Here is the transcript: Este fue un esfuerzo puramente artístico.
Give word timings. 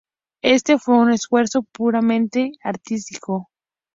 Este 0.41 0.79
fue 0.79 0.97
un 0.97 1.11
esfuerzo 1.11 1.61
puramente 1.61 2.53
artístico. 2.63 3.51